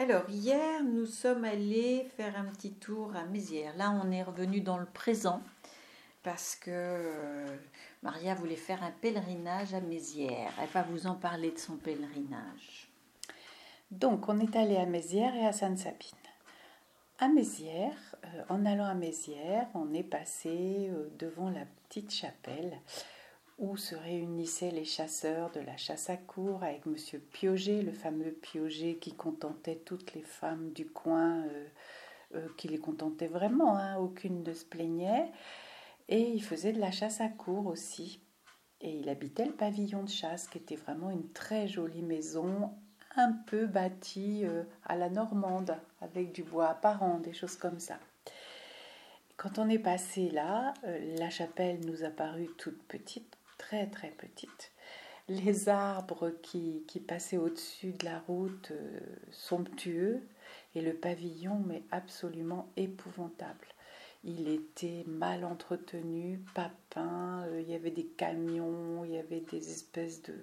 [0.00, 3.76] Alors, hier, nous sommes allés faire un petit tour à Mézières.
[3.76, 5.42] Là, on est revenu dans le présent
[6.22, 7.46] parce que euh,
[8.02, 10.54] Maria voulait faire un pèlerinage à Mézières.
[10.58, 12.90] Elle va vous en parler de son pèlerinage.
[13.90, 16.16] Donc, on est allé à Mézières et à Sainte-Sabine.
[17.18, 22.80] À Mézières, euh, en allant à Mézières, on est passé euh, devant la petite chapelle
[23.60, 28.32] où se réunissaient les chasseurs de la chasse à cour avec Monsieur Pioget, le fameux
[28.32, 31.66] Pioget qui contentait toutes les femmes du coin, euh,
[32.36, 35.30] euh, qui les contentait vraiment, hein, aucune ne se plaignait.
[36.08, 38.22] Et il faisait de la chasse à cour aussi.
[38.80, 42.72] Et il habitait le pavillon de chasse, qui était vraiment une très jolie maison,
[43.14, 47.98] un peu bâtie euh, à la normande, avec du bois apparent, des choses comme ça.
[49.36, 54.72] Quand on est passé là, la chapelle nous a paru toute petite, très très petite.
[55.28, 58.98] Les arbres qui, qui passaient au-dessus de la route euh,
[59.30, 60.22] somptueux
[60.74, 63.68] et le pavillon mais absolument épouvantable.
[64.24, 69.40] Il était mal entretenu, pas peint, euh, il y avait des camions, il y avait
[69.40, 70.34] des espèces de,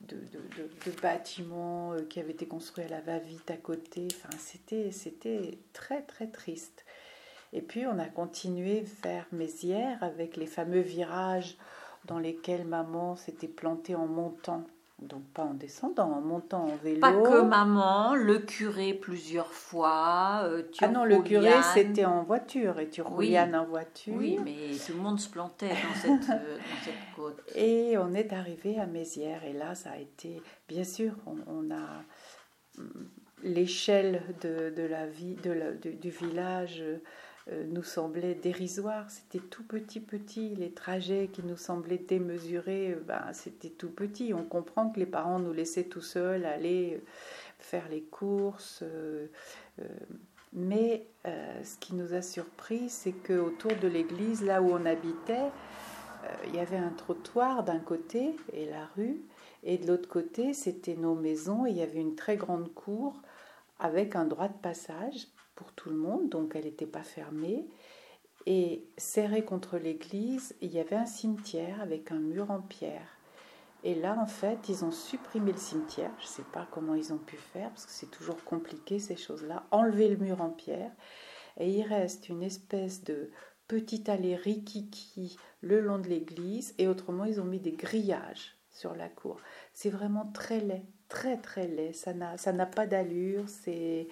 [0.00, 4.08] de, de, bâtiments euh, qui avaient été construits à la va-vite à côté.
[4.12, 6.84] Enfin, c'était, c'était très très triste.
[7.52, 11.56] Et puis on a continué vers Mézières avec les fameux virages
[12.04, 14.64] dans lesquels maman s'était plantée en montant.
[15.00, 17.00] Donc pas en descendant, en montant en vélo.
[17.00, 20.42] Pas que maman, le curé plusieurs fois.
[20.44, 23.38] Euh, ah non, le curé c'était en voiture et tu oui.
[23.38, 24.14] en voiture.
[24.14, 27.40] Oui, mais tout le monde se plantait dans cette, euh, dans cette côte.
[27.54, 31.70] Et on est arrivé à Mézières et là ça a été, bien sûr, on, on
[31.70, 32.02] a
[32.78, 33.08] hum,
[33.42, 36.84] l'échelle de, de, la vie de la, de, du village
[37.48, 39.10] nous semblait dérisoire.
[39.10, 40.54] C'était tout petit, petit.
[40.56, 44.32] Les trajets qui nous semblaient démesurés, euh, ben, c'était tout petit.
[44.34, 47.00] On comprend que les parents nous laissaient tout seuls aller euh,
[47.58, 48.84] faire les courses.
[50.52, 55.50] mais ce qui nous a surpris, c'est qu'autour de l'église, là où on habitait,
[56.46, 59.20] il y avait un trottoir d'un côté et la rue,
[59.62, 63.14] et de l'autre côté, c'était nos maisons, et il y avait une très grande cour
[63.78, 65.28] avec un droit de passage
[65.60, 67.68] pour tout le monde, donc elle n'était pas fermée.
[68.46, 73.18] Et serrée contre l'église, il y avait un cimetière avec un mur en pierre.
[73.84, 76.12] Et là, en fait, ils ont supprimé le cimetière.
[76.18, 79.16] Je ne sais pas comment ils ont pu faire, parce que c'est toujours compliqué ces
[79.16, 79.66] choses-là.
[79.70, 80.92] Enlever le mur en pierre.
[81.58, 83.30] Et il reste une espèce de
[83.68, 86.74] petite allée rikiki le long de l'église.
[86.78, 89.38] Et autrement, ils ont mis des grillages sur la cour.
[89.74, 91.92] C'est vraiment très laid, très très laid.
[91.92, 93.46] Ça n'a pas d'allure.
[93.48, 94.08] C'est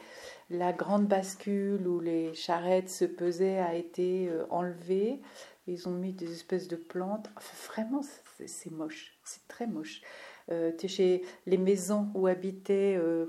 [0.50, 5.22] la grande bascule où les charrettes se pesaient a été euh, enlevée.
[5.66, 7.30] Ils ont mis des espèces de plantes.
[7.68, 8.02] vraiment,
[8.46, 9.18] c'est moche.
[9.24, 10.02] C'est très moche.
[10.50, 13.26] Euh, chez les maisons où habitait euh,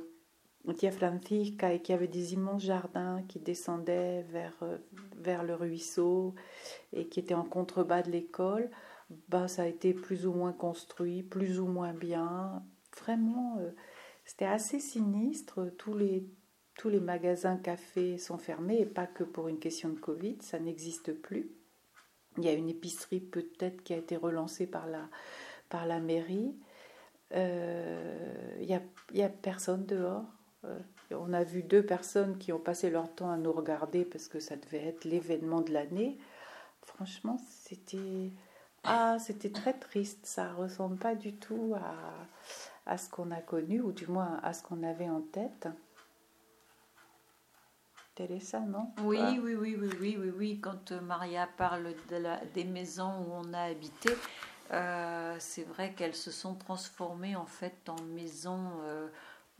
[0.77, 4.77] Tia Francisca et qui avait des immenses jardins qui descendaient vers, euh,
[5.17, 6.35] vers le ruisseau
[6.93, 8.69] et qui étaient en contrebas de l'école,
[9.27, 12.63] bah, ça a été plus ou moins construit, plus ou moins bien.
[13.01, 13.59] Vraiment,
[14.25, 15.71] c'était assez sinistre.
[15.77, 16.27] Tous les,
[16.75, 20.59] tous les magasins cafés sont fermés et pas que pour une question de Covid, ça
[20.59, 21.51] n'existe plus.
[22.37, 25.09] Il y a une épicerie peut-être qui a été relancée par la,
[25.69, 26.55] par la mairie.
[27.33, 28.81] Euh, il n'y a,
[29.13, 30.25] y a, personne dehors.
[30.63, 30.79] Euh,
[31.11, 34.39] on a vu deux personnes qui ont passé leur temps à nous regarder parce que
[34.39, 36.17] ça devait être l'événement de l'année.
[36.81, 38.31] Franchement, c'était
[38.83, 40.25] ah, c'était très triste.
[40.25, 42.13] Ça ressemble pas du tout à,
[42.85, 45.67] à ce qu'on a connu ou du moins à ce qu'on avait en tête.
[48.67, 48.91] Non?
[49.03, 50.59] Oui, oui, oui, oui, oui, oui, oui.
[50.59, 54.09] Quand euh, Maria parle de la, des maisons où on a habité,
[54.73, 59.07] euh, c'est vrai qu'elles se sont transformées en fait en maisons euh,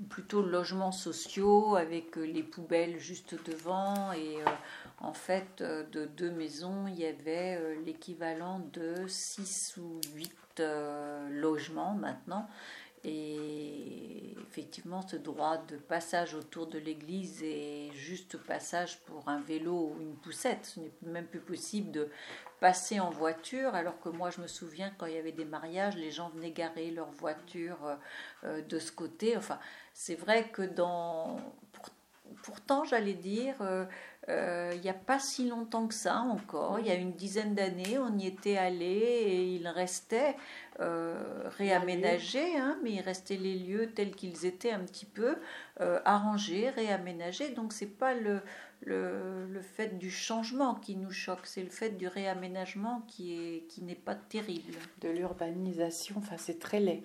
[0.09, 4.11] plutôt logements sociaux avec les poubelles juste devant.
[4.11, 4.39] Et
[4.99, 10.61] en fait de deux maisons il y avait l'équivalent de six ou huit
[11.29, 12.47] logements maintenant
[13.03, 19.93] et effectivement, ce droit de passage autour de l'église est juste passage pour un vélo
[19.95, 20.65] ou une poussette.
[20.65, 22.09] Ce n'est même plus possible de
[22.59, 25.95] passer en voiture, alors que moi, je me souviens quand il y avait des mariages,
[25.95, 27.97] les gens venaient garer leur voiture
[28.43, 29.37] euh, de ce côté.
[29.37, 29.59] Enfin,
[29.93, 31.37] c'est vrai que dans.
[32.43, 33.85] Pourtant, j'allais dire, euh,
[34.29, 37.55] euh, il n'y a pas si longtemps que ça encore, il y a une dizaine
[37.55, 40.35] d'années, on y était allé et il restait
[40.79, 45.37] euh, réaménagé, hein, mais il restait les lieux tels qu'ils étaient un petit peu
[46.05, 47.49] arrangés, réaménagés.
[47.49, 48.41] Donc c'est pas le,
[48.81, 53.67] le, le, fait du changement qui nous choque, c'est le fait du réaménagement qui est
[53.67, 54.77] qui n'est pas terrible.
[55.01, 57.03] De l'urbanisation, enfin c'est très laid.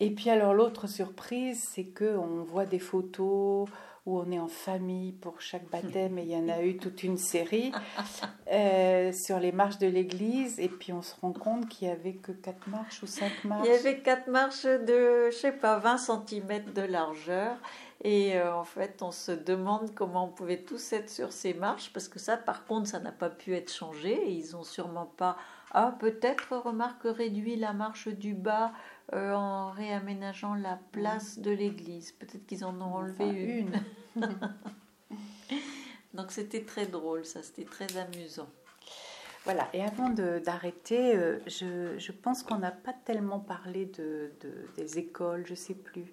[0.00, 3.68] Et puis alors l'autre surprise, c'est que on voit des photos
[4.08, 7.02] où on est en famille pour chaque baptême, et il y en a eu toute
[7.02, 7.72] une série,
[8.52, 12.14] euh, sur les marches de l'église, et puis on se rend compte qu'il n'y avait
[12.14, 13.66] que quatre marches ou cinq marches.
[13.66, 17.58] Il y avait quatre marches de, je sais pas, 20 cm de largeur,
[18.02, 21.92] et euh, en fait, on se demande comment on pouvait tous être sur ces marches,
[21.92, 25.12] parce que ça, par contre, ça n'a pas pu être changé, et ils ont sûrement
[25.16, 25.36] pas...
[25.72, 28.72] Ah, peut-être, remarque, réduit la marche du bas
[29.12, 32.12] euh, en réaménageant la place de l'église.
[32.12, 33.72] Peut-être qu'ils en ont enlevé une.
[36.14, 38.48] Donc c'était très drôle, ça, c'était très amusant.
[39.44, 44.32] Voilà, et avant d'arrêter, euh, je, je, pense qu'on n'a pas tellement parlé de,
[44.76, 46.12] des écoles, je ne sais plus,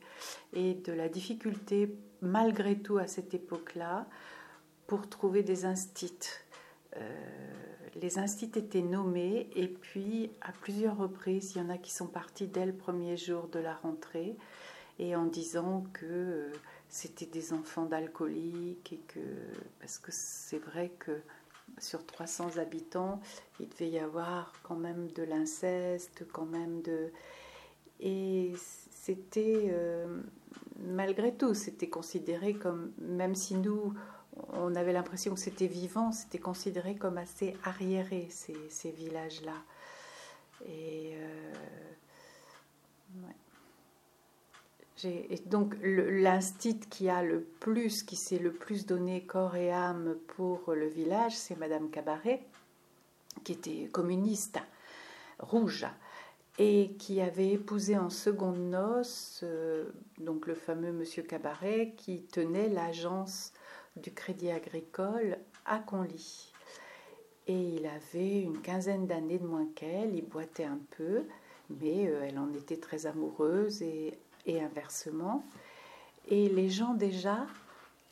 [0.53, 4.05] et de la difficulté, malgré tout, à cette époque-là,
[4.87, 6.29] pour trouver des instits.
[6.95, 7.01] Euh,
[8.01, 12.07] les instits étaient nommés et puis à plusieurs reprises, il y en a qui sont
[12.07, 14.35] partis dès le premier jour de la rentrée
[14.99, 16.51] et en disant que euh,
[16.89, 19.19] c'était des enfants d'alcooliques et que
[19.79, 21.21] parce que c'est vrai que
[21.79, 23.21] sur 300 habitants,
[23.59, 27.11] il devait y avoir quand même de l'inceste, quand même de
[27.99, 28.53] et
[28.91, 30.21] c'était euh,
[30.79, 33.93] malgré tout, c'était considéré comme même si nous
[34.53, 39.55] on avait l'impression que c'était vivant, c'était considéré comme assez arriéré, ces, villages-là.
[40.67, 41.53] Et, euh,
[45.45, 50.73] donc l'instit qui a le plus, qui s'est le plus donné corps et âme pour
[50.73, 52.41] le village, c'est Madame Cabaret,
[53.43, 54.59] qui était communiste,
[55.39, 55.85] rouge,
[56.57, 59.89] et qui avait épousé en seconde noces, euh,
[60.19, 63.51] donc le fameux Monsieur Cabaret, qui tenait l'agence
[63.95, 66.51] du Crédit Agricole à Conly.
[67.47, 71.25] Et il avait une quinzaine d'années de moins qu'elle, il boitait un peu,
[71.69, 75.45] mais euh, elle en était très amoureuse et, et inversement.
[76.27, 77.45] Et les gens déjà,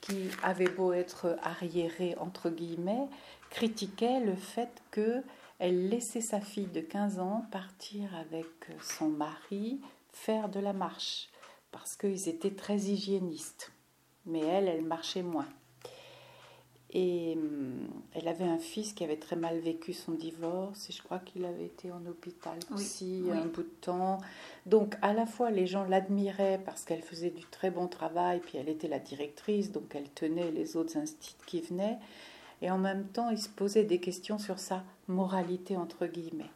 [0.02, 3.08] qui avaient beau être arriérés entre guillemets,
[3.50, 5.24] critiquaient le fait que
[5.60, 8.48] elle laissait sa fille de 15 ans partir avec
[8.82, 9.80] son mari
[10.12, 11.30] faire de la marche
[11.72, 13.72] parce qu'ils étaient très hygiénistes.
[14.26, 15.48] Mais elle, elle marchait moins.
[16.96, 21.02] Et hum, elle avait un fils qui avait très mal vécu son divorce et je
[21.02, 24.20] crois qu'il avait été en hôpital aussi un bout de temps.
[24.68, 28.60] Donc à la fois les gens l'admiraient parce qu'elle faisait du très bon travail, puis
[28.60, 31.98] elle était la directrice, donc elle tenait les autres instituts qui venaient.
[32.62, 36.52] Et en même temps, ils se posaient des questions sur sa moralité entre guillemets.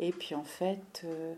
[0.00, 1.34] Et puis en fait, euh,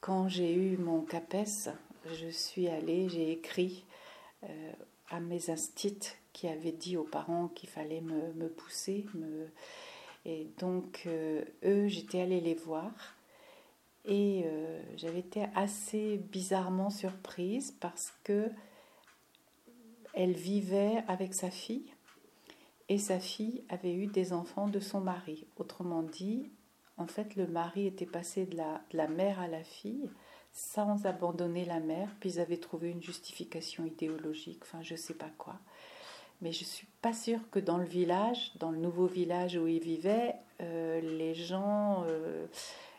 [0.00, 1.70] quand j'ai eu mon CAPES,
[2.06, 3.84] je suis allée, j'ai écrit
[4.44, 4.72] euh,
[5.10, 9.06] à mes instituts qui avait dit aux parents qu'il fallait me, pousser.
[10.24, 12.92] Et donc, euh, eux, j'étais allée les voir.
[14.04, 18.50] Et euh, j'avais été assez bizarrement surprise parce que
[20.14, 21.92] elle vivait avec sa fille
[22.88, 25.46] et sa fille avait eu des enfants de son mari.
[25.58, 26.50] Autrement dit,
[26.96, 30.08] en fait, le mari était passé de la mère à la fille
[30.58, 35.30] sans abandonner la mère, puis ils avaient trouvé une justification idéologique, enfin je sais pas
[35.38, 35.58] quoi
[36.40, 39.82] mais je suis pas sûre que dans le village, dans le nouveau village où ils
[39.82, 42.46] vivaient, euh, les gens euh,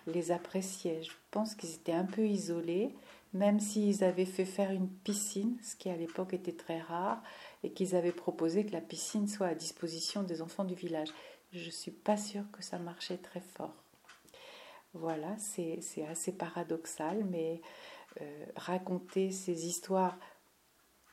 [0.08, 1.04] les appréciaient.
[1.04, 2.94] Je pense qu'ils étaient un peu isolés,
[3.34, 7.22] même s'ils avaient fait faire une piscine, ce qui à l'époque était très rare,
[7.64, 11.10] et qu'ils avaient proposé que la piscine soit à disposition des enfants du village.
[11.54, 13.76] Je suis pas sûre que ça marchait très fort.
[14.94, 15.80] Voilà, c'est
[16.10, 17.62] assez paradoxal, mais
[18.22, 20.18] euh, raconter ces histoires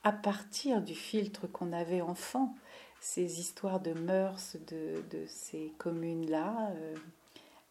[0.02, 2.54] à partir du filtre qu'on avait enfant,
[3.00, 6.94] ces histoires de mœurs de, ces communes-là, euh,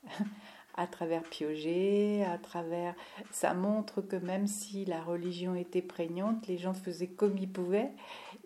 [0.75, 2.93] à travers Piaget, à travers...
[3.31, 7.93] Ça montre que même si la religion était prégnante, les gens faisaient comme ils pouvaient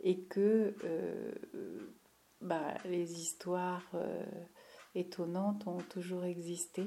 [0.01, 1.31] et que euh,
[2.39, 3.91] bah, les histoires
[4.95, 6.85] étonnantes ont toujours existé.